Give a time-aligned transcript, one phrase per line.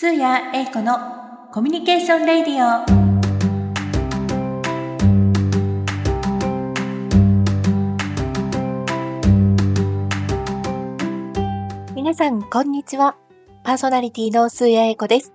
[0.00, 0.96] スーヤエイコの
[1.52, 2.84] Communication Radio。
[11.94, 13.14] 皆さん、こんにちは。
[13.62, 15.34] パーソナリティのスーヤエイコです。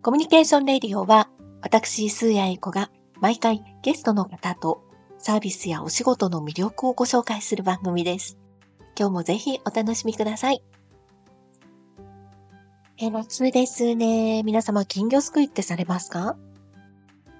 [0.00, 1.28] Communication Radio は、
[1.60, 2.90] 私、スーヤエイコが
[3.20, 4.80] 毎回ゲストの方と
[5.18, 8.38] サービスやお仕事の魅力をご紹介する番組です。
[8.98, 10.62] 今日もぜひお楽しみください。
[13.00, 14.42] え、夏ですね。
[14.42, 16.36] 皆様、金魚すくいってされますか？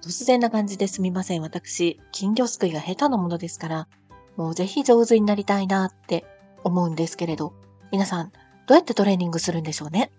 [0.01, 1.43] 突然な感じですみません。
[1.43, 3.89] 私、金魚すくいが下手なものですから、
[4.37, 6.25] もうぜひ上手になりたいなって
[6.63, 7.55] 思うんですけれど、
[7.91, 8.31] 皆さん、
[8.69, 10.13] どうやってトレーニングするんでしょうね？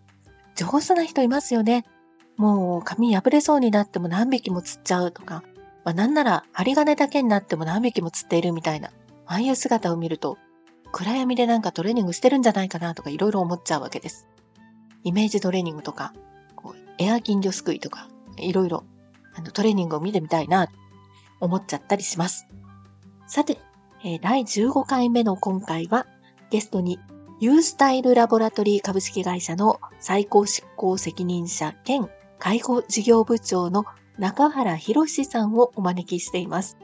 [0.58, 1.86] 上手な人いますよね。
[2.36, 5.44] もう髪破れそうになっても何匹も釣っちゃうとか、
[5.86, 8.90] まあ、なんなら針金だけになっても何匹も釣っているみたいな、
[9.26, 10.38] ああいう姿を見ると、
[10.92, 14.28] 暗闇でなんかトレーニングしてるんじゃないかなとかいろいろ思っちゃうわけです。
[15.04, 16.14] イメージトレーニングとか、
[16.56, 18.08] こうエア金魚すくいとか、
[18.38, 18.84] いろいろ
[19.36, 20.68] あのトレーニングを見てみたいな、
[21.40, 22.48] 思っちゃったりします。
[23.28, 23.60] さて、
[24.04, 26.06] えー、第15回目の今回は、
[26.50, 27.00] ゲストに
[27.40, 33.86] ユースタイルラボラトリー株式会社の最高執行責任者兼介護事業部長の
[34.18, 36.78] 中原博さんをお招きしています。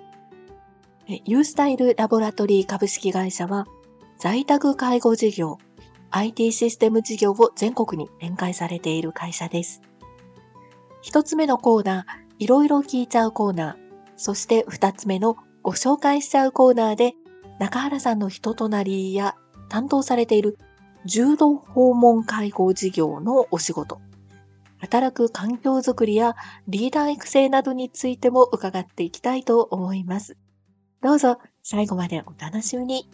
[1.08, 3.68] ユースタイルラボラトリー株式会社は
[4.18, 5.58] 在宅介護事業、
[6.12, 9.82] IT システム事業を全国に展開されている会社です。
[11.02, 13.76] 一つ目のコーナー、いろいろ聞いちゃうコーナー、
[14.16, 17.14] そして二つ目のご紹介しちゃうコーナーで、
[17.60, 19.36] 中原さんの人となりや
[19.70, 20.58] 担当されている
[21.06, 24.00] 重度訪問介護事業のお仕事、
[24.78, 26.36] 働く環境づくりや
[26.68, 30.38] リーダー育成などについても伺っていきたいと思います。
[31.02, 33.10] どうぞ最後までお楽しみに。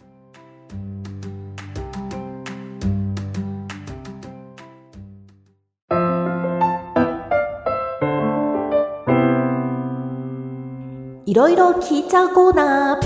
[11.32, 13.00] いろいろ聞いちゃうコーナ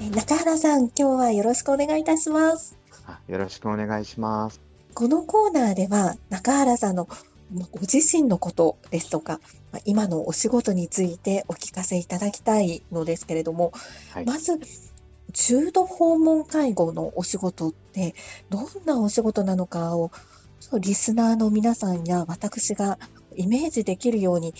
[0.00, 0.16] ー。
[0.16, 2.78] 中原さん、今日はよろしくお願いいたします。
[3.28, 4.58] よろしくお願いします。
[4.94, 9.38] このコーナーでは、中原さんのご自身のことですとか、
[9.84, 13.74] 今のお仕事についてお聞かせいただきたいのですけれども、
[14.14, 14.60] はい、まず、
[15.34, 18.14] 重度訪問介護のお仕事って
[18.48, 20.10] どんなお仕事なのかを
[20.80, 22.98] リスナーの皆さんや私が
[23.36, 24.54] イメージできるように、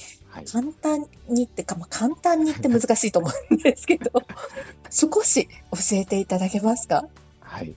[0.51, 4.11] 簡単にってか、まあ、簡単にって難しいと思うんですけど、
[4.91, 7.07] 少し教えていただけますか？
[7.41, 7.75] はい。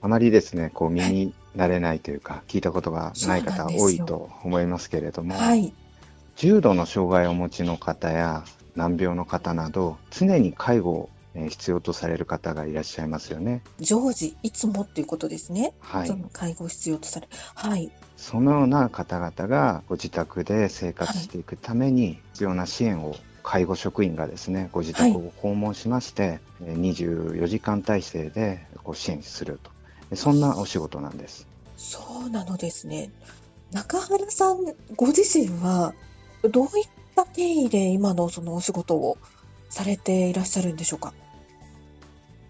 [0.00, 5.72] あまりですね、こう、身になれないというか、聞いたことがない方多いと思いますけれども、はい、
[6.36, 8.44] 重度の障害をお持ちの方や
[8.76, 13.62] 難病の方など、常に介護を必要とされる方がいらっしゃいますよね。
[13.80, 15.74] 常時、いつもっていうことですね。
[15.80, 16.08] はい。
[16.08, 17.32] その介護を必要とされる。
[17.54, 17.90] はい。
[18.16, 30.16] そのような方々がご自宅で生活していくために必要な支援を介護職員がですね、ご自宅を訪問しまして、はい、24時間体制でご支援すると。
[30.16, 31.46] そんなお仕事なんです。
[31.76, 33.10] そうなのですね。
[33.72, 35.94] 中原さんご自身は
[36.48, 39.18] どういった経緯で今のそのお仕事を
[39.68, 41.12] されていらっしゃるんでしょうか？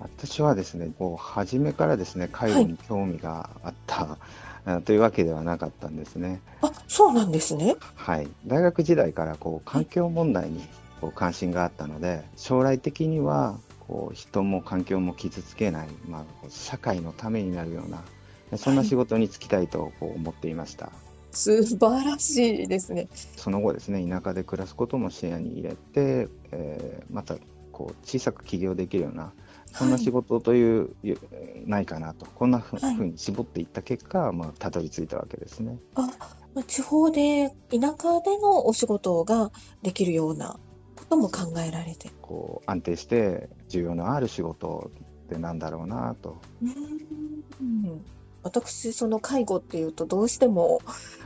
[0.04, 4.18] 私はですね、こう初めからですね、介護に興味があった、
[4.64, 6.40] はい、というわけではなかったんですね。
[6.60, 7.76] あ、そうなんですね。
[7.94, 8.28] はい。
[8.46, 10.62] 大学時代からこう環境問題に
[11.00, 20.86] こう関心があったので、将来的にはこう人も環境も傷つけない、まあ、社会のためになるような、そんな仕事に就きたいとこう思っていました。
[20.86, 20.94] はい
[21.36, 23.08] 素晴らしいですね。
[23.36, 27.34] その後ですね、田舎で暮らすことも視野に入れて、えー、また
[27.72, 29.32] こう小さく起業できるような
[29.74, 31.18] そんな仕事という、はい、
[31.66, 35.78] ないかなと、こんなふうに絞っていった結果、はい、まあ、たどり着いたわけですね。
[35.96, 36.08] あ
[36.68, 39.50] 地方で、田舎でのお仕事が
[39.82, 40.58] できるような
[40.96, 42.10] ことも考えられて。
[42.22, 44.90] こう安定して需要のある仕事
[45.26, 46.36] ってなんだろうなと。
[46.62, 48.04] うん
[48.44, 50.82] 私、その介護っていうと、どうしても、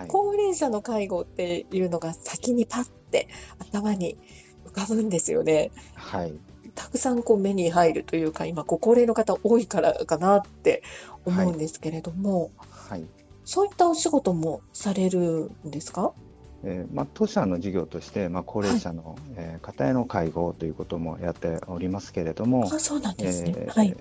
[0.06, 3.26] 高齢者の介護っていうのが先にパッて
[3.58, 4.16] 頭に
[4.64, 5.72] 浮かぶんですよね。
[5.94, 6.32] はい。
[6.80, 10.84] たくさんこう目に入るというか、今、ご高齢の方多いからかなって
[11.26, 13.10] 思うんですけれども、はい、はい、
[13.44, 16.12] そういったお仕事もされるんですか？
[16.62, 23.96] えーまあ、当社の事業として、まあ、高齢者の、はい、えー、方への介護ということもやっておりますけれども、あそうなんですね、えー、はい、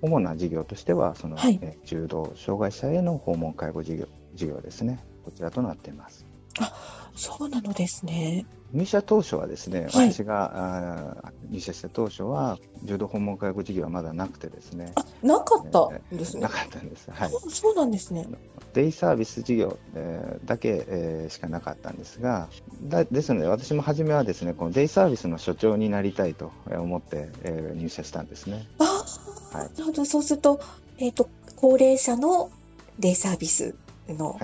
[0.00, 5.00] 主な事業としてはその、はい、えー、重度障害者への訪問介護事業事業ですね。
[5.24, 6.24] こちらとなっています。
[6.60, 6.72] あ
[7.14, 8.46] そうなのですね。
[8.72, 14.92] 入社当初はですね、はい、私があ入社した当初は、柔道訪問介護事業はまだなくてですね。
[14.94, 16.42] あ、なかったんですね。
[16.42, 17.10] なかったんです。
[17.10, 17.30] はい。
[17.50, 18.26] そうなんですね。
[18.72, 22.48] デイサービス事業、えー、だけ、えー、しかなかったんですが、
[22.84, 28.66] だですので、私も初めはですね、このデイサービスの所長になりたいと思って、えー、入社したんですね。
[28.78, 30.04] あ、はい、なるほど。
[30.06, 30.60] そうすると、
[30.98, 32.50] えっ、ー、と、高齢者の
[32.98, 33.74] デイサービス
[34.08, 34.38] の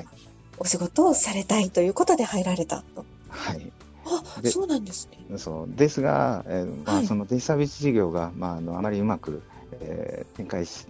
[0.59, 3.05] お仕事をされたいということで入られたと。
[3.29, 3.73] はい。
[4.09, 5.39] あ、そうなんですね。
[5.39, 9.43] そうですが、えーまあ、そのデイサービス事業が、まあ、あのあまりうまく、
[9.81, 10.87] えー、展開し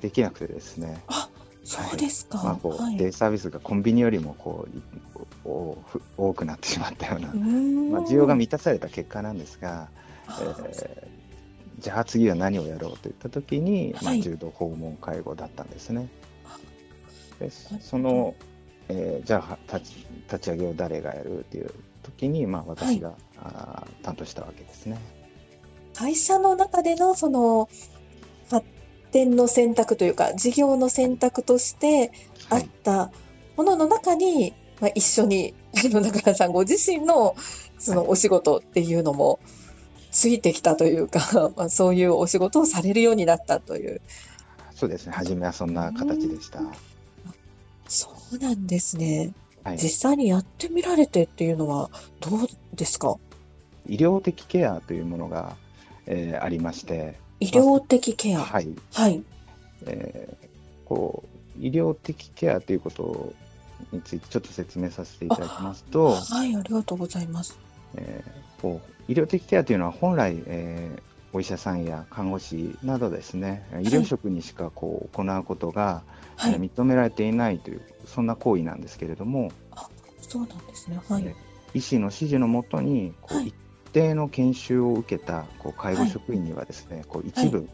[0.00, 1.02] できなくてですね。
[1.06, 1.28] あ、
[1.64, 2.38] そうですか。
[2.38, 4.66] はい、まあこう、はい、デイサービスがコンビニよりもこ
[5.44, 5.78] うお
[6.16, 9.88] 多くなってしまったような、まあ、需要が満たされた結果なんですが、
[10.28, 16.08] えー、じゃあ次は何をやろうといったときに、まあ、柔道訪問介護だったんですね。
[17.38, 18.34] でその、
[18.88, 21.72] えー、じゃあ立ち立ち上げを誰がやるっていう
[22.20, 24.98] 時に、まあ、私が、はい、あ担当したわけですね。
[25.94, 27.68] 会社の中でのその
[28.50, 28.66] 発
[29.10, 32.12] 展の選択というか事業の選択として
[32.48, 33.10] あった
[33.56, 37.34] ものの中に、はい、まあ、一緒に野中さんご自身の
[37.78, 39.40] そのお仕事っていうのも
[40.10, 44.00] ついてきたというか、 まあ、そういうお仕事をされるようになったという。
[44.74, 46.60] そうですね初めはそんな形でした。
[47.86, 49.32] そうなんですね。
[49.64, 51.90] はい、実際にやってみられてっていうのは
[52.20, 53.16] どうですか？
[53.86, 55.56] 医療的ケアというものが、
[56.06, 57.18] えー、ありまして。
[57.40, 58.40] 医療的ケア。
[58.40, 59.22] はい、はい。
[59.86, 60.48] えー、
[60.88, 61.24] こ
[61.58, 63.32] う医療的ケアということ
[63.92, 67.58] についてちょっと説明させていただきますとはいありがとうございます、
[67.96, 71.00] えー、こう医療的ケアというのは本来、えー、
[71.32, 76.02] お医者さんや看護師などですね、医療職にしかこう行うことが、
[76.36, 79.88] はい、認められていないという、そんな行為なんですけれども、あ
[80.20, 81.34] そうなんですね、はい、
[81.74, 83.54] 医師の指示のもとにこう、一
[83.92, 87.68] 定の研修を受けたこう介護職員にはですね、こう一部、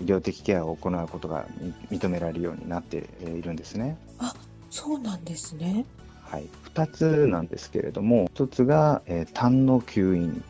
[0.00, 1.46] 医療的ケアを行うことが
[1.90, 3.96] 認められるようになっているんですね。
[4.18, 4.34] あ
[4.70, 5.84] そうなんですね。
[6.22, 10.42] はい、2つなんですけれども、1つが、えー、痰の吸引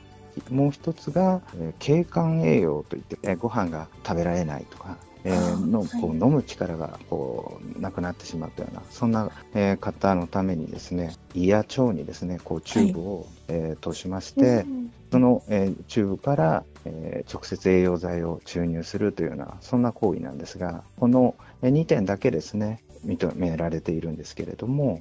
[0.51, 25.01] もう一つが、えー、経管栄養といって、えー、ご飯が食べられないとか、えー、のこう飲む力がこうなくなってしまったようなそんな、えー、方のためにですね胃や腸にですねこうチューブを、はい、えー、通しまして、うん、その、えー、チューブから、えー、直接栄養剤を注入するというようなそんな行為なんですがこの2点だけですね認められているんですけれども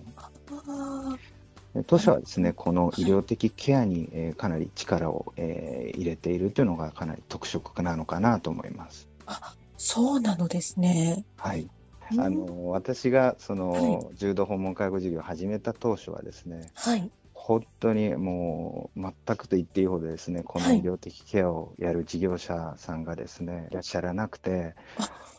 [1.83, 9.10] 当初はですね、この医療的ケアに、えー、かなり力を、えー、入れているというのがかなり特色なのかなと思います。
[9.25, 11.25] あ、そうなのですね。
[11.38, 11.69] はい。
[12.18, 24.75] あの私がその、はい、重度訪問介護事業を始めた当初はですね、はい、本当にもう全くと言っていいほどですね、この医療的ケアをやる事業者さんがですね、はい、いらっしゃらなくて、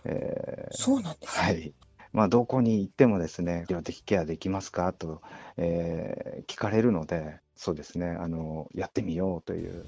[0.05, 1.75] えー、そうなんです、ね、はい。
[2.16, 5.20] まあ、どこに行ってもですね、医療的ケアできますかと、
[5.58, 9.84] えー、聞かれるので、そうですね、あの、やってみようという、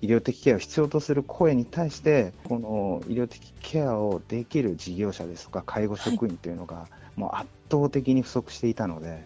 [0.00, 9.24] 医療的ケアを必要とする声に対して、この医療的ケアをできる事業者ですとか、介護職員というのが、もう圧倒的に不足していたので、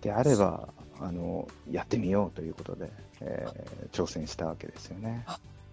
[0.00, 0.70] であれば、
[1.00, 2.90] あの、やってみようということで、
[3.20, 5.26] えー、挑戦したわけですよね。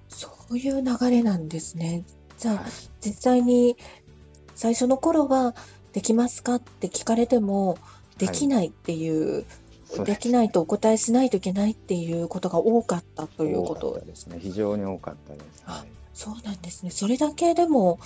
[0.09, 2.03] そういう流れなんですね。
[2.39, 2.65] じゃあ、はい、
[3.01, 3.75] 実際に
[4.59, 5.55] 最初の頃は
[5.93, 6.55] できますか？
[6.55, 7.77] って聞かれても
[8.17, 9.45] できないっていう、
[9.95, 14.37] はい、できないとお答えしないといけないっていうことが多かったということですね。
[14.41, 15.63] 非常に多かったです。
[15.63, 16.91] はい、そうなんですね。
[16.91, 17.99] それだけでも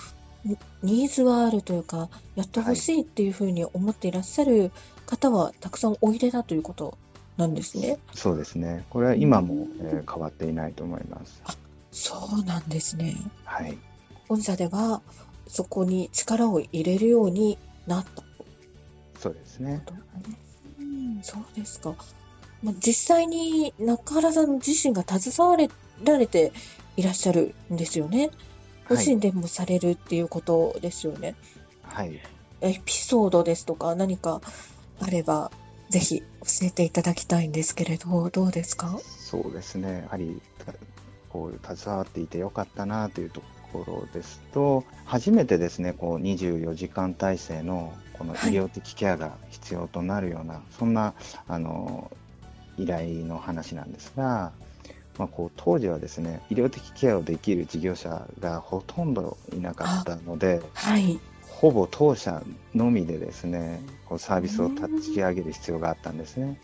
[0.83, 4.71] ニーズはあるというか、やってほしいっていうふうに思っていらっしゃる
[5.07, 6.99] 方はたくさんおいでだということ
[7.35, 7.97] なんですね。
[8.13, 8.85] そうですね。
[8.91, 11.41] これは今も、えー、変わっていないと思います。
[11.45, 11.55] あ、
[11.91, 13.15] そうなんですね。
[13.43, 13.75] はい。
[14.27, 15.01] 本社では
[15.47, 17.57] そこに力を入れるように
[17.87, 18.23] なった
[19.19, 19.83] そうですね。
[20.79, 21.95] うん、そうですか。
[22.61, 25.69] まあ、実際に中原さん自身が携われ
[26.03, 26.51] られて
[26.97, 28.31] いらっしゃるんですよね。
[28.89, 31.35] ご自身でもされるっていうことですよね。
[31.83, 32.19] はい。
[32.61, 34.41] エピソードですとか何か
[34.99, 35.51] あれば
[35.89, 36.25] ぜひ教
[36.67, 38.99] えていただきたいんですけれどどうですか？
[39.03, 40.41] そうですねやはり
[41.29, 43.41] こう携わっていてよかったなというと
[43.73, 51.13] ころですと、初めてですね、こう24時間体制のこの医療的ケアが必要となるような、はい、そんな
[51.47, 52.11] あの
[52.77, 54.51] 依頼の話なんですが、
[55.17, 66.59] まあ、こう当時はですね医療的ケアをできる事業者がほとんどいなかったので、はい、ほぼ当社のみでですねこうサービスを立ち上げる必要があったんですね。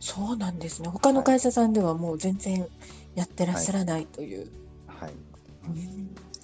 [0.00, 0.88] そうなんですね。
[0.88, 2.66] 他の会社さんではもう全然
[3.14, 4.38] やってらっしゃらないという。
[4.40, 4.48] はい。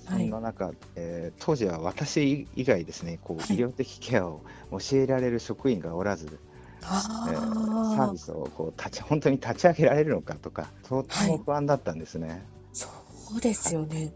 [0.09, 6.39] そんな中、えー、当時は私以外ですね、こう、医療的ケアを教えられる職員がおらず、
[6.83, 12.45] えー、サービスをこう立ち本当に立ち上げられるのかとか、とても不安だったんですね。
[12.73, 12.89] そ
[13.37, 14.13] うですよね。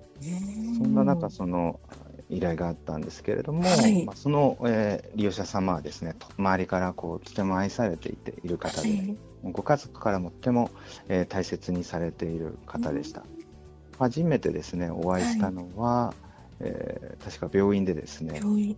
[0.79, 1.81] そんな中、その
[2.29, 10.71] 依頼があったんですけれども、はい、まあ、その、えー、利用者様はですね、周りからこうとても愛されていている方で、はい、ご家族からもとても、
[11.09, 13.23] えー、大切にされている方でした。
[13.23, 13.40] うん、
[14.01, 16.15] 初めてですね、お会いしたのは、はい、
[16.61, 18.77] えー、確か病院でですね、病院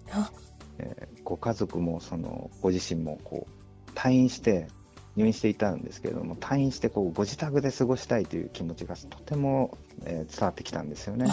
[0.79, 4.69] えー、ご家族もそのご自身もこう退院して
[5.17, 11.31] 入院していたんですけれども退院してこうご自宅で過ごしたいという気持ちがとても、えー、伝わってきたんですよね。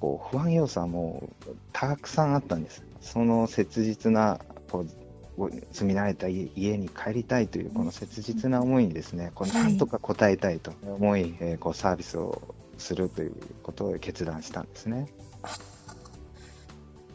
[0.00, 2.84] こう不安要素はもうたくさんあったんです。
[3.00, 4.38] その切実な
[4.70, 15.08] こう住み慣れた家に帰りたいというこの切実な思いにですね、このなんとか応えたいと思い、えー、こうサービスをするということを決断したんですね。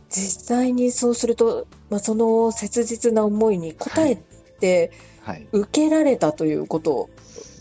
[0.09, 4.15] 実際にそうすると、まあ、その切実な思いに応え
[4.59, 7.09] て、はい、受けられたということ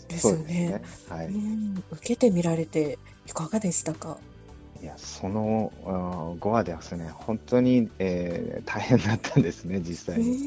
[0.07, 0.81] ですよね。
[1.07, 1.27] はい、
[1.91, 4.17] 受けてみられていかがでしたか？
[4.81, 5.73] いや、その
[6.39, 10.37] 5話ではですね、本当に、えー、大変だったんですね、実際に。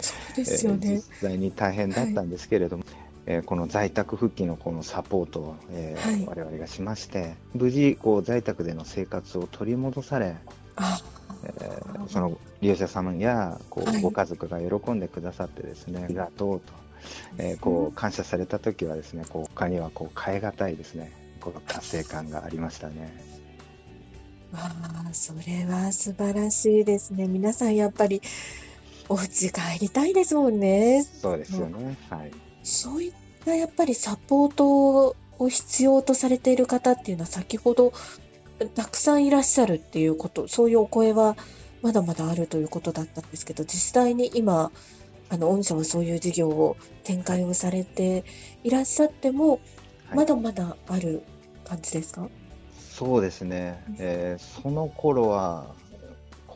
[0.00, 2.94] そうですよね、えー、実際に大変だったんですけれども、はい、
[3.26, 10.36] えー、この在宅復帰のこのサポートを、えー、はい、我々がしまして、無事こう在宅での生活を取り戻され、
[11.44, 16.72] えー、その利用者様やこう、はい、ご家族が喜んでくださってですね、ありがとうと、
[17.38, 23.12] えー、こう感謝された時はですね、こう他にはこう変え難いですね、この達成感がありましたね。
[24.52, 27.28] ああ、それは素晴らしいですね。
[27.28, 28.20] 皆さんやっぱり
[29.08, 31.04] お家帰りたいですもんね。
[31.04, 31.96] そうですよね。
[32.08, 32.32] はい。
[32.62, 33.12] そういっ
[33.44, 37.92] たやっぱりサポートを必要とされている方っていうのは先ほど
[38.74, 41.36] たくさんいらっしゃるっていうこと、そういうお声は
[41.82, 44.70] まだまだあるということだったんですけど、実際に今、
[45.30, 48.24] あの、御社はそういう事業を展開をされて
[48.62, 49.60] いらっしゃっても、
[50.14, 51.22] まだまだある
[51.64, 52.28] 感じですか、
[52.76, 55.74] そうですね、えー、その頃は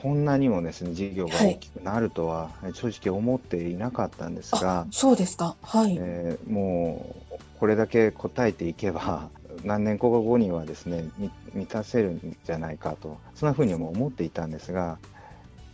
[0.04, 5.96] こんなにもですね事業が大きくなるとは正直思っていなかったんですが、そうですか、はい。
[5.98, 9.30] えー、もうこれだけ答えていけば
[9.64, 11.08] 何年か後にはですね
[11.54, 14.98] 満たせるんじゃないかとそんなふうにも思っていたんですが、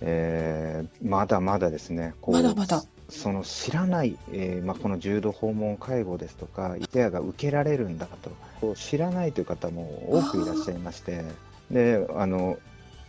[0.00, 2.84] えー、まだまだですねこうまだまだ。
[3.08, 8.06] その知らない、えーまあ、この重度訪問介護ですとかケアが受けられるんだ
[8.60, 11.24] と知らないという方も多くいらっしゃいまして
[11.72, 12.56] であの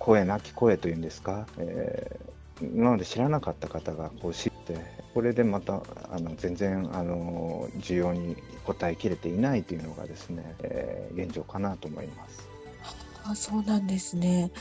[0.01, 4.75] 声なき声というんですか、えー、今まで知らなかった方がこう知って
[5.13, 12.49] これでまたあの全然あの需要に応えきれていないというのがですね、えー、現状かなと思います。
[13.23, 14.51] あそうなんですね。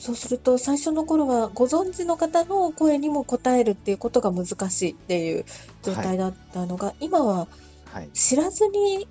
[0.00, 5.44] そうすると最初の頃はご存知の方の声にも応えるっていうことが難しいっていう
[5.82, 7.46] 状態だったのが、はい、今は
[8.12, 9.06] 知らずに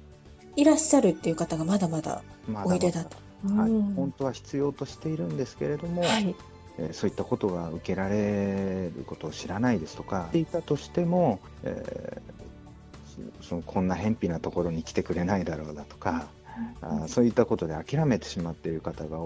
[0.57, 2.21] いらっしゃるっていう方がまだまだ
[2.65, 3.26] おいでだと。
[3.43, 6.35] はい、本当は必要としているんですけれども、はい、
[6.79, 16.27] えー、そういったことが受けられることを知らないですとかっていたとしても、えー、そのこんな偏僻なところに来てくれないだろうだとか、
[16.81, 19.19] あそういったことで諦めてしまっている方が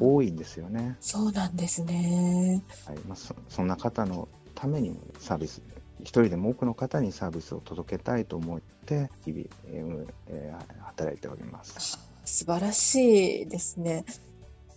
[0.00, 0.96] 多いんですよね。
[1.00, 2.62] そうなんですね。
[2.86, 5.62] はいまあ、そそんな方のためにもサービス、
[6.00, 12.07] 一人でも多くの方にサービスを届けたいと思って、日々、えー、働いております。
[12.28, 14.04] 素晴らしいですね。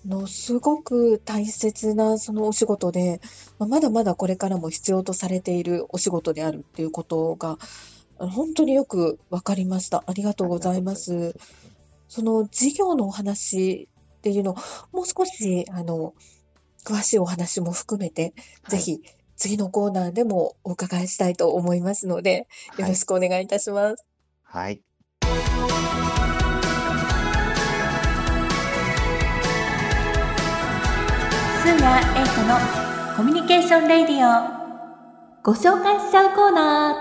[0.06, 3.22] のすごく大切なそのお仕事で、
[3.60, 7.60] まだまだこれからも必要とされているお仕事であるっていうことが
[8.30, 10.04] 本当によく分かりました。
[10.06, 11.36] ありがとうございます。
[12.08, 14.56] その事業のお話っていうのを、
[14.92, 16.14] もう少し、あの、
[16.86, 18.34] 詳しいお話も含めて、
[18.68, 19.02] ぜひ
[19.36, 24.06] 次のコーナーでもお伺いしたいと思いますので、よろしくお願いいたします。
[24.44, 24.76] はい。
[24.76, 24.91] スー
[31.68, 32.58] ヤエイトの
[33.16, 35.42] コミュニケーションレディオ。
[35.44, 36.96] ご紹介しちゃうコーナ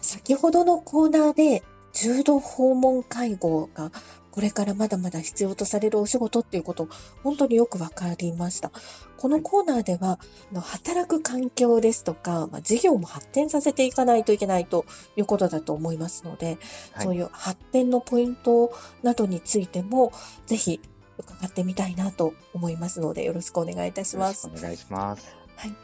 [0.00, 0.02] ー。
[0.02, 3.92] 先ほどのコーナーで重度訪問介護が
[4.32, 6.88] これからまだまだ必要とされるお仕事っていうこと、
[7.22, 8.72] 本当によくわかりました。
[9.16, 10.18] このコーナーでは、
[10.60, 16.58] 働く環境ですとか、まあ、事業も発展させていかないといけないということだと思いますので、
[16.94, 18.72] はい、そういう発展のポイント
[19.04, 20.12] などについても、
[20.46, 20.80] ぜひ
[21.18, 24.46] 伺ってみたいなと思いますので、よろしくお願いいたします。
[24.46, 25.34] お願いします。
[25.56, 25.74] はい。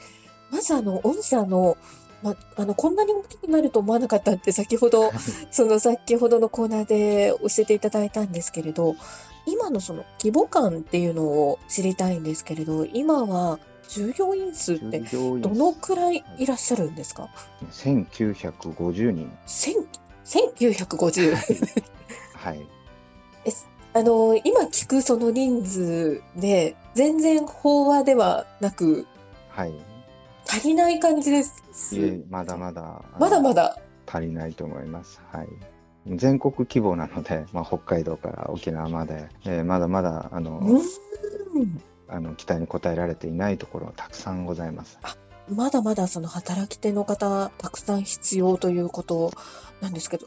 [0.50, 1.76] まず、あの、御社の
[2.22, 5.10] ま、あの、こんなに大きくなると思わなかったって先ほど、
[5.50, 8.94] その先ほどのコーナーで教えていただいたんですけれど、
[9.46, 13.58] 今のその規模感っていうのを知りたいんですけれど、今は
[13.88, 17.30] 従業員数ってどのくらいいらっしゃるんですか
[17.72, 19.32] ？1950人。
[20.24, 21.82] 1950?
[22.34, 22.66] はい。
[23.94, 29.06] えあの、今聞くその人数で、全然飽和ではなく、
[29.50, 29.72] はい。
[30.48, 31.96] 足りない感じです。
[31.96, 33.02] いえ、まだまだ。
[33.18, 33.78] まだまだ。
[34.06, 35.20] 足りないと思います。
[35.32, 35.48] はい。
[36.06, 40.60] 全国規模なので、 まあ、北海道から沖縄まで、えー、まだまだあの
[42.08, 44.98] あの期待に応えられていないところたくさんございます。
[45.50, 49.32] まだまだその働き手の方たくさん必要ということ
[49.80, 50.26] なんですけど、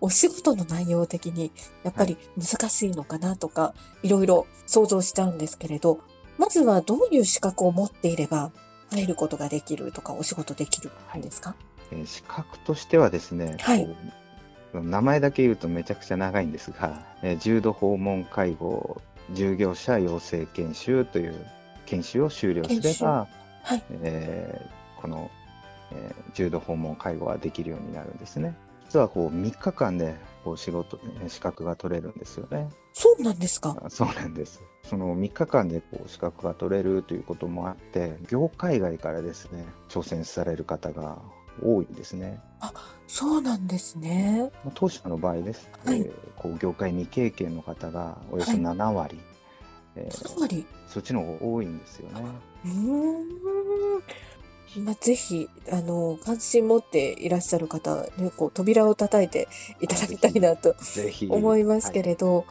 [0.00, 1.52] お仕事の内容的に
[1.82, 6.00] やっぱり難しいのかなとか、はい、いろいろ想像しちゃうんですけれど、
[6.38, 8.52] まずはどういう資格を持っていれば
[8.90, 11.56] 入ることができるとか、お仕事できるんですか、は
[11.92, 13.88] い、えー、資格としてはですね、はい、
[14.74, 19.00] 名前だけ言うとめちゃくちゃ長いんですが、えー、重度訪問介護
[19.32, 21.46] 従業者養成研修という
[21.86, 23.28] 研修を終了すれば、は
[23.76, 25.30] い、えー、この、
[25.92, 28.56] えー、重度訪問介護ができるようになるんですね。
[28.84, 32.68] 実はこう3日間でこう仕事、資格が取れるんですよね。
[32.92, 33.74] そうなんですか？
[33.88, 34.60] そうなんです。
[34.82, 41.18] その3日間でこう資格が取れるということもあって、業界外からですね、挑戦される方が
[41.64, 42.40] 多いんですね。
[42.60, 42.72] あ
[43.06, 44.50] そうなんですね。
[44.74, 49.18] 当社の場合です、はい、えー、こう業界未経験の方がおよそ7割、はい
[49.96, 52.24] えー、割そっちの方が多いんですよね。
[52.64, 53.42] うん。
[54.84, 59.48] まあ、ぜひあの関心持っていらっしゃる方、ね、こう扉を叩いて
[59.80, 60.74] いただきたいなと
[61.28, 62.46] 思いますけれど、はい、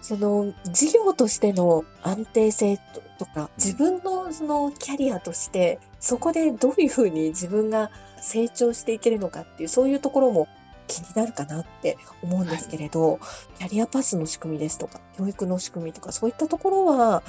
[0.00, 2.78] その事業としての安定性
[3.18, 10.46] とか自分のそのキャリアとしてそこでどういうふうに自分が成長していけるのかっていうそういうところも
[10.86, 13.20] 気になるかなって思うんですけれど、はい、
[13.58, 17.24] キャリアパスの仕組みですとか教育の仕組みとかそういったところは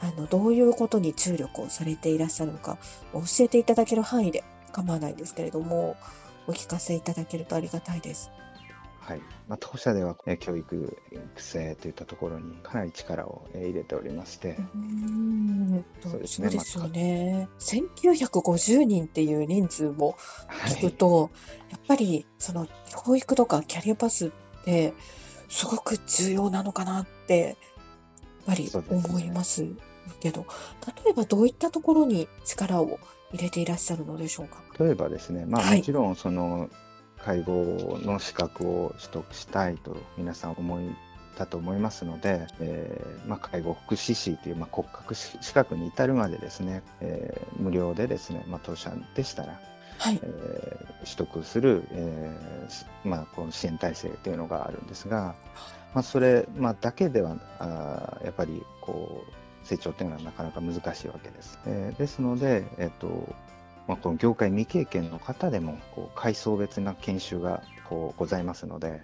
[0.00, 2.78] あのどういうことに注力をされていらっしゃるのか
[3.12, 5.96] 教えていただける範囲で構わないんですけれども
[6.46, 8.30] お聞かせいただけるとありがたいです。
[9.00, 9.22] はい。
[9.48, 15.84] まあ、当社では、え教育育成といったところにかなり力を、え入れておりまして、うん。
[16.02, 20.16] そうですね、そうですよね、まあ、1950人っていう人数も
[20.66, 22.68] 聞くと、はい、やっぱりその
[23.04, 24.30] 教育とかキャリアパスっ
[24.64, 24.94] て
[25.48, 27.56] すごく重要なのかなってやっ
[28.46, 29.66] ぱり思います
[30.20, 30.46] けど、ね、
[31.04, 32.98] 例えばどういったところに力を
[33.32, 34.62] 入れていらっしゃるのでしょうか？
[34.78, 36.68] 例えばですね、まあ、もちろんその、はい
[37.22, 40.84] 介護の資格を取得したいと皆さん思い
[41.36, 49.60] だと思いますので、えー、まあ、介護福祉士という、まあ、国家資格に至るまでですね、えー、無料でですね、まあ、当社でしたら、
[49.98, 52.38] はい、えー、取得する、え
[53.04, 55.34] まあ、この支援体制というのがあるんですが、
[55.92, 59.32] まあ、それ、まあ、だけではあやっぱりこう
[59.70, 61.58] 成長というのはなかなか難しいわけです。
[61.66, 63.34] えですので、えっと
[63.86, 69.00] まあ、この業界未経験の方でもこう階層別な研修がこうございますので、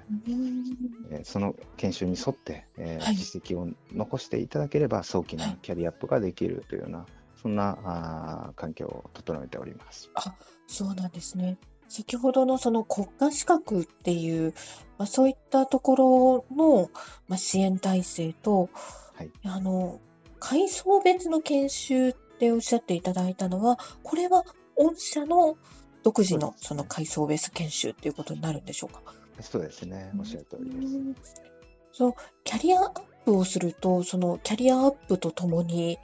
[1.11, 7.07] えー、その研修に沿って、えー、はい、実績を残していただければ早期なキャリアアップができるというような、はい、
[7.41, 10.11] そんなあ環境を整えております。
[10.15, 10.35] あ
[10.67, 11.59] そうなんですね。
[11.89, 14.53] 先ほどのその国家資格っていう、
[14.99, 16.91] まあ、そういったところの、
[17.29, 18.69] まあ、支援体制と、
[19.15, 20.01] はい、あの
[20.49, 24.45] 階層別の研修っておっしゃっていただいたのは、これは
[24.77, 25.59] 御社の
[26.05, 29.03] 独自のその階層ベース研修っていうことになるんでしょうか？
[29.41, 31.43] そうですね、おっしゃる通りです。
[31.91, 35.99] そのキャリアアップをすると、そのキャリアアップとともに、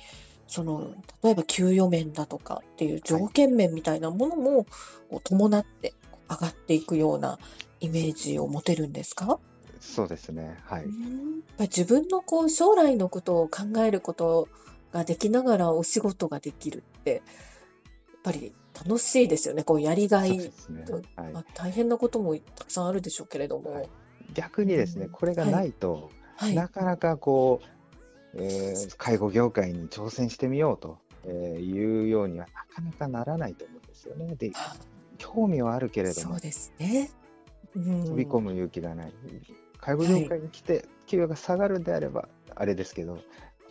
[0.48, 4.66] その例えば給与面だとかっていう条件面みたいなものも
[5.22, 5.94] 伴って
[6.28, 7.38] 上がっていくような
[7.78, 9.38] イメージを持てるんですか？
[9.82, 10.86] そうですね、はい。
[11.58, 14.48] 自分のこう将来のことを考えること
[14.92, 17.22] ができながらお仕事ができるって、やっ
[18.22, 19.64] ぱり楽しいですよね。
[19.64, 20.50] こうやりがい、ね
[21.16, 23.72] はい、まあ、大変なこともたくさんあるでしょうけれども。
[23.72, 23.88] はい、
[24.34, 27.60] 逆にですね、これがないと、はい、なかなかこ
[28.34, 34.36] う、えー、介護業界に挑戦してみようと、えー、いうようにはなかなかならないと思うんですよね。
[34.36, 34.52] で、
[35.18, 37.10] 興味はあるけれども、そうですね。
[37.74, 39.12] うん、飛び込む勇気がない。
[39.82, 43.18] 介護業界に来て、給与が下がるんであれば、あれですけど、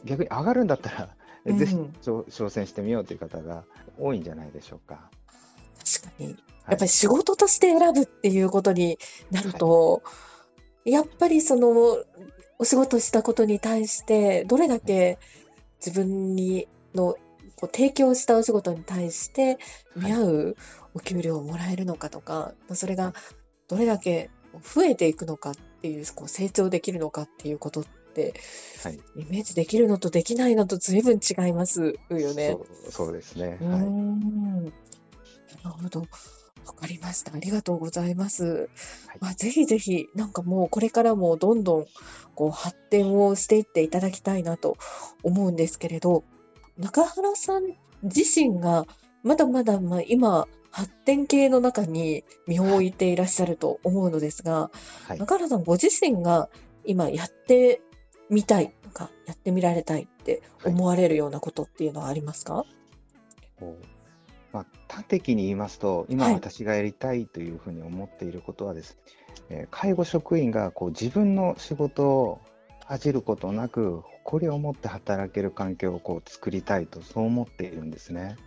[0.03, 3.63] 逆に上がるんだったら、ぜひ挑戦してみようという方が
[3.97, 5.09] 多いんじゃないでしょうか。
[5.83, 6.37] 確かに。
[6.67, 8.99] やっぱり仕事として選ぶっていうことに
[9.31, 10.11] なると、は
[10.85, 11.97] い、やっぱりその
[12.59, 15.17] お仕事したことに対してどれだけ
[15.83, 17.15] 自分にの
[17.55, 19.57] こう提供したお仕事に対して
[19.95, 20.55] 見合う
[20.93, 23.13] お給料をもらえるのかとか、それが
[23.67, 24.29] どれだけ
[24.61, 28.33] 増えていくのかっていう、こう成長できるのかっていうことって、
[28.83, 32.51] はい、イメージできるのとできないのと随分違いますよね。
[32.51, 33.49] そうそうですね。
[33.49, 33.77] はい、な
[35.65, 36.01] るほど。
[36.65, 37.33] わかりました。
[37.33, 38.45] ありがとうございます。
[38.45, 41.85] はい、まあ、ぜひぜひ、なんかもうこれからもどんどん
[42.35, 44.77] こう発展をしていっていただきたいなと
[45.23, 46.23] 思うんですけれど、
[46.77, 47.63] 中原さん
[48.03, 48.85] 自身が
[49.23, 54.71] まだまだまあ今発展系の中に身を置いていらっしゃると思うのですが、
[55.07, 56.49] はい、中原さんご自身が
[56.85, 57.81] 今やって
[58.29, 62.65] みたいとか、やってみられたいって思われるようなことっていうのはありますか、はい、
[64.53, 68.97] まあ、端的に言いますと、今私がやりたいというふうに思っていることはです
[69.49, 72.41] ね、はい、介護職員がこう自分の仕事を
[72.85, 78.37] 恥じることなく誇りを持って働ける環境をこう作りたいとそう思っているんですね。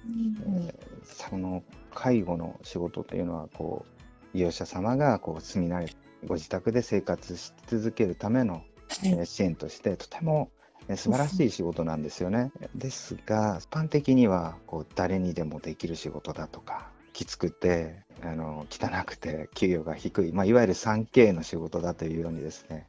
[0.46, 1.62] うん、えー、その
[1.94, 5.92] 介護の仕事というのはこう利用者様がこう住み慣れ
[6.26, 8.62] ご自宅で生活し続けるための、
[9.04, 10.50] えー、支援としてとても
[10.96, 12.50] 素晴らしい仕事なんですよね。
[12.74, 22.86] ですが一般的にはこう誰にでもできる仕事だとかきつくてあの汚くて給与が低い、まあ、いわゆる 3K の仕事だというようにですね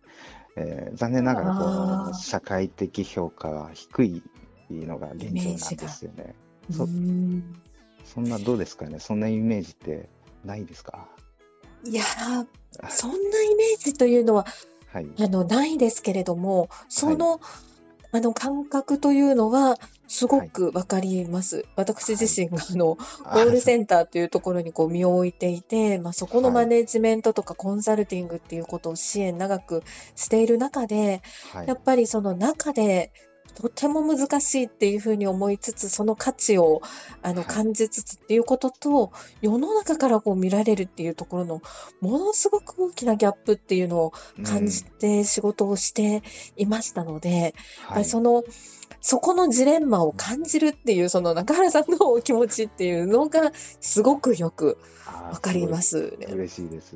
[0.57, 4.23] えー、残念ながらこう社会的評価は低い
[4.69, 6.33] のが現状なんですよね。
[6.71, 6.87] そ
[8.05, 8.99] そんなどうですかね？
[8.99, 10.07] そんなイメージって
[10.45, 11.07] ないですか？
[11.83, 12.03] いや
[12.89, 14.45] そんなイメージというのは、
[14.93, 17.39] はい、あのないですけれどもその、はい。
[18.11, 19.75] あの感覚というのは
[20.07, 21.57] すごくわかります。
[21.57, 29.83] はい、私自身があの、コールセンターというところにこう身を置いていて、まあ、そこのマネジメントとかコンサルティングっていうことを支援長く
[30.15, 33.11] している中で、はい、やっぱりその中で
[33.55, 36.81] とても難しいっていうふうに思いつつ、その価値を
[37.21, 41.61] あの感じつつっていうことと、世の中からこう見られるっていうところの
[42.01, 44.13] ものすごく大きなギャップっていうのを
[44.43, 46.21] 感じて仕事をして
[46.57, 47.51] いましたので、やっ
[47.93, 48.43] ぱりその、
[49.01, 56.27] そこのジレンマを感じるっていう、その中原さんのお気持ちっていうのがすごくよくわかりますね。
[56.29, 56.95] 嬉しいです。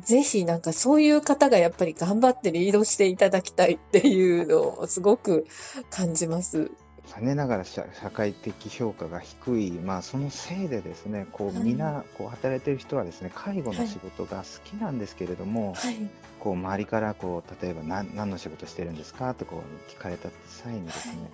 [0.00, 5.46] ぜひなんかそういう方がやっぱり頑張ってリードしていただきたいっていうのをすごく
[5.90, 6.70] 感じます。
[7.10, 7.82] 残念ながら社
[8.12, 15.96] 会的評価が低い、まあ、そのせいでですねこう、みんなこう働いてる人はですね介護の仕事が好きなんですけれども、はい、
[16.38, 21.30] こう周りからこう例えば何何の仕事してるんですかとこう聞かれた際にですね、はい、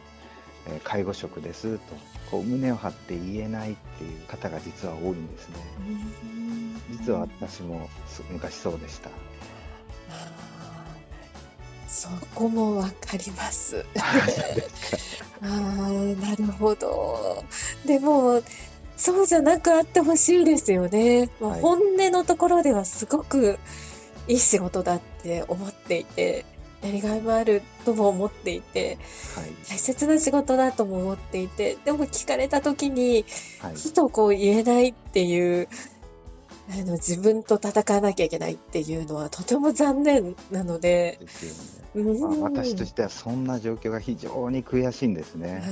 [0.69, 1.95] えー、介護職ですと
[2.31, 5.57] こう胸を張って言えないっていう方が実は多いんですね。
[6.91, 7.89] 実は私も
[8.31, 9.11] 昔そうでした。
[11.97, 13.85] そこもわかります。
[15.41, 15.49] ああ、
[16.21, 17.43] なるほど。
[17.87, 18.43] でも、
[18.97, 21.31] そうじゃなくあってほしいですよね。
[21.41, 23.59] はい、本音のところではすごく
[24.29, 26.45] いい仕事だって思っていて、
[26.87, 28.99] やりがいもあるとも思っていて、
[29.35, 33.25] はい、大切な仕事だとも思っていて、でも聞かれた時に、
[33.75, 35.69] ふとこう言えないっていう、
[36.69, 41.19] あの自分と戦わなきゃいけないっていうのはとても残念なので。
[41.95, 42.21] ね。
[42.21, 45.63] まあ、私としてはそんな状況が非常に悔しいんですね。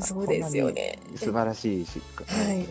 [0.00, 0.98] そうですよね。
[1.16, 2.66] 素晴らしいし、はい、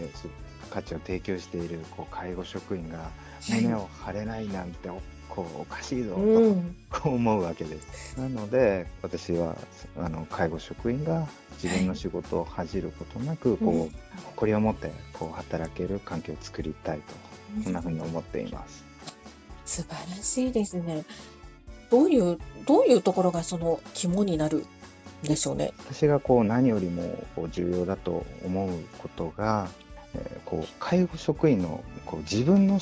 [0.69, 3.09] 価値を提供しているこう介護職員が
[3.49, 4.89] 胸を張れないなんて
[5.33, 8.19] こうおかしいぞと、うん、こう思うわけです。
[8.19, 9.55] なので私は
[9.97, 11.27] あの介護職員が
[11.61, 13.91] 自分の仕事を恥じることなく、こう、うん、
[14.25, 17.13] 誇りを持ってこう働ける環境を作りたいと、
[17.63, 18.85] そんなふうに思っています。
[19.65, 21.03] 素晴らしいですね。
[21.89, 24.67] どういうどういうところがその肝になる
[25.23, 25.73] でしょうね？
[25.79, 28.69] 私がこう何よりもこう重要だと思う
[28.99, 29.67] ことが、
[30.13, 32.79] えー、こう介護職員のこう自分の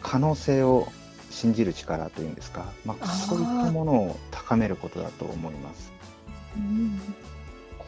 [0.00, 0.88] 可能性を
[1.32, 5.92] 信じる力というんですか、まあ、そういったものを高めることだと思います。
[6.56, 7.00] うん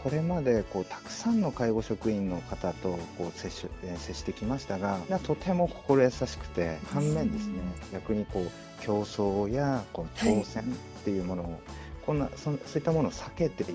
[0.05, 7.55] これまでこうたくさんの介護職員の方とこう接し接してきましたがとても心優しくて反面ですね
[7.91, 10.67] 逆にこう競争やこう挑戦っ
[11.05, 11.59] ていうものを、はい、
[12.05, 13.75] こんなそそういったものを避けている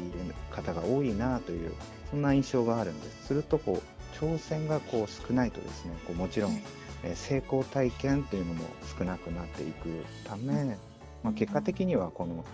[0.51, 1.73] 方が多いなという
[2.11, 3.27] そんな印象があるんです。
[3.27, 6.61] するとこう挑戦がこう少ないとですねこうもちろん、
[7.03, 8.65] え成功体験というのも
[8.97, 10.77] 少なくなっていくため、
[11.23, 12.45] まあ、結果的にはこの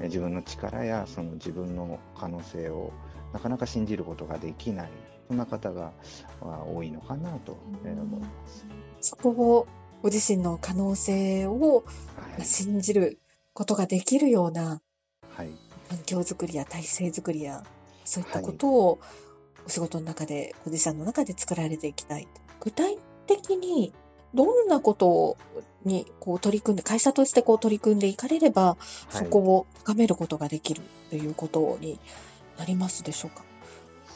[0.00, 2.92] 自分の力やその自分の可能性を
[3.32, 4.90] なかなか信じることができない
[5.28, 5.92] そんな方が
[6.40, 8.66] 多いのかなと思います。
[9.00, 9.66] そこを
[10.02, 11.84] ご自身の可能性を
[12.42, 13.18] 信じる
[13.54, 14.82] ことができるような
[15.36, 17.64] 環境づくりや体制づくりや
[18.04, 19.00] そういったことを
[19.66, 22.28] お仕事の中で、ご自身の中で作られていきたい。
[22.60, 23.92] 具体的に
[24.34, 25.36] どんなこと
[25.84, 28.76] にこう取り組んで、会社としてこう取り組んでいかれれば、
[29.10, 31.98] そこを深めることができるということに
[32.58, 33.44] なりますでしょうか？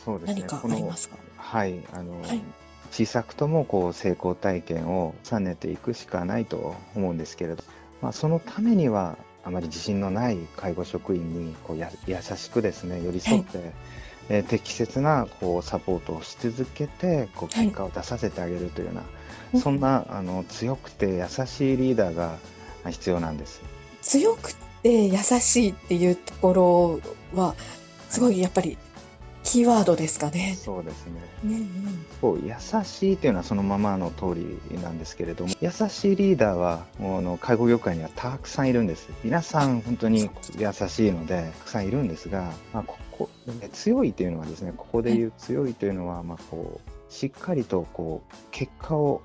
[0.05, 0.40] そうですね。
[0.40, 1.16] 何かありますか？
[1.37, 1.81] はい。
[1.92, 2.42] あの、はい、
[2.90, 7.62] 小さくともこう成功体験を重ねていくしかないと思うんですけれど、
[8.01, 13.73] まあ、そのためにはあまり自信のない介護職員にこうや優しくですね寄り添って、はい、
[14.29, 19.07] えー、適切なこうサポートをし続けてこう結果を出させてあげるというような、は
[19.55, 22.37] い、そんなあの強くて優しいリーダーが
[22.91, 23.61] 必要なんです。
[24.03, 27.01] 強くて優しいっていうとこ
[27.35, 27.55] ろは
[28.09, 28.79] すごいやっぱり
[29.45, 30.57] キーワードですかね。
[30.61, 31.12] そうですね。
[31.45, 39.09] うんうん、こう優しいというのはそのままの通りなんですけれども、優しいリーダーはもうの介護業界にはたくさんいるんです。
[39.25, 43.31] 皆さん本当に優しいのでたくさんいるんですが、まあ、ここ
[43.73, 49.23] 強いというのはですね、ここで言う強いというのは、まあこうしっかりとこう結果を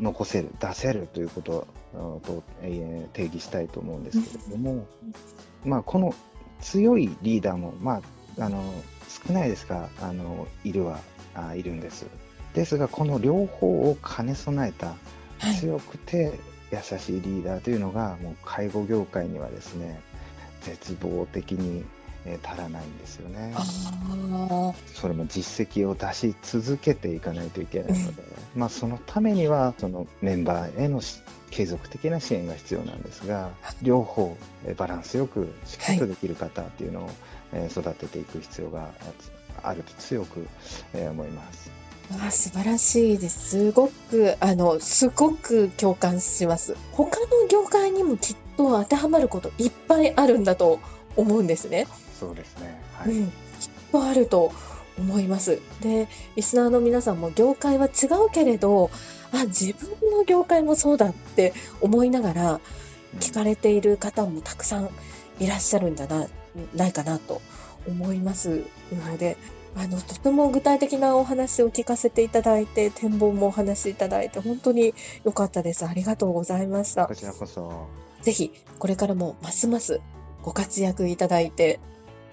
[0.00, 4.86] 残せる、うん、出せるということと、えー、定義したいと思うんですけれども、
[5.64, 6.14] まあこの
[6.60, 8.00] 強いリーダーもま
[8.38, 8.62] ああの
[9.26, 11.00] 少ないですが、あの、いるは、
[11.34, 12.06] あいるんです。
[12.54, 14.94] ですが、この両方を兼ね備えた
[15.60, 16.38] 強くて
[16.70, 20.00] 優しいリーダーというのが、もう介護業界にはですね、
[20.62, 21.84] 絶望的に
[22.24, 23.54] え足らないんですよね。
[24.94, 28.22] それも実績を出し続けていかないといけないので、
[28.54, 31.00] うん、まあそのためにはそのメンバーへの
[31.50, 33.50] 継続的な支援が必要なんですが、
[33.82, 34.36] 両方
[34.76, 37.10] バランスよくしっかりとできる方っていうのを、
[37.68, 38.90] 育てていく必要が
[39.62, 40.46] あると強く、
[40.94, 41.70] 思います。
[42.20, 43.50] あ素晴らしいです。
[43.50, 46.76] すごく、あの、すごく共感します。
[46.92, 50.78] 他の業界にもきっと当てはまることいっぱいあるんだと
[51.16, 51.86] 思うんですね。
[52.18, 52.80] そうですね。
[52.94, 53.12] はい。
[53.12, 53.32] うん、きっ
[53.90, 54.52] とあると
[54.98, 55.60] 思います。
[55.80, 58.90] で、リスナーの皆さんも業界は違うけれど、
[59.32, 62.60] あ、自分の業界もそうだって思いながら
[63.18, 64.90] 聞かれている方もたくさん
[65.40, 66.26] いらっしゃるんじゃな
[66.74, 67.40] ないかなと
[67.88, 69.36] 思いますので、
[69.74, 74.94] あの、とても具体的なお話を聞かせていただいて、展望もお話しいただいて、本当に
[75.24, 75.86] 良かったです。
[75.86, 77.06] ありがとうございました。
[77.06, 77.86] こちらこそ。
[78.20, 80.00] ぜひ、これからもますます
[80.42, 81.80] ご活躍いただいて、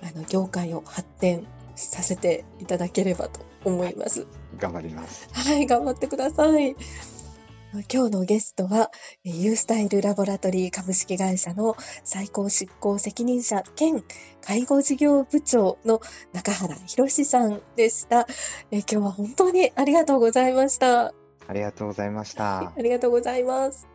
[0.02, 1.46] あの、業界を発展
[1.76, 4.28] させていただければと思います。
[4.58, 5.30] 頑張ります。
[5.32, 6.76] はい、頑張ってください。
[7.72, 8.90] 今日のゲストは、
[9.24, 14.04] ユースタイルラボラトリー株式会社の最高執行責任者兼
[14.42, 16.02] 介護事業部長の
[16.34, 18.26] 中原博さんでした。
[18.72, 21.14] 今日は本当にありがとうございました。
[21.48, 22.60] ありがとうございました。
[22.60, 23.88] ありがとうございます。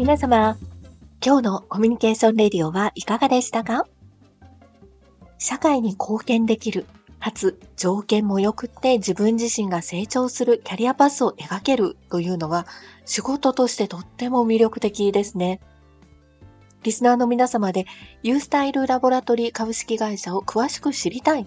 [0.00, 0.56] 皆様、
[1.22, 3.84] 今日のコミュニケーションレディオはいかがでしたか？
[5.36, 6.86] 社会に貢献できる、
[7.18, 12.66] かつ条件も良くって自分自身が成長するキャリアパスを描けるというのは
[13.04, 15.60] 仕事としてとっても魅力的ですね。
[16.82, 17.84] リスナーの皆様で
[18.22, 21.46] ユースタイルラボラトリー株式会社を詳しく知りたい、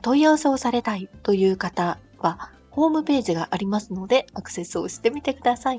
[0.00, 5.78] 問い合わせをされたいという方はホームページがありますのでアクセスをしてみてください。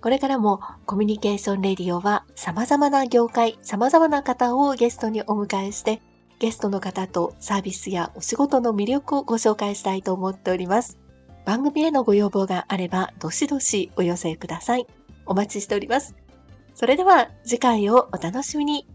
[0.00, 6.00] これからもコミュニケーションレディオは様々な業界、様々な方をゲストにお迎えして、
[6.38, 10.98] ゲストの方とサービスやお仕事の魅力をご紹介したいと思っております。
[11.44, 14.86] 番組へのご要望があれば、どしどしお寄せください。
[15.26, 16.14] お待ちしております。
[16.74, 18.86] それでは次回をお楽しみに。